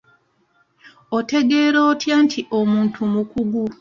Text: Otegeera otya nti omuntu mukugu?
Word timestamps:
Otegeera 1.17 1.79
otya 1.89 2.15
nti 2.25 2.39
omuntu 2.59 2.99
mukugu? 3.13 3.63